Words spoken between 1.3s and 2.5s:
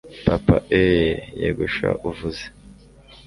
Yego sha uvuze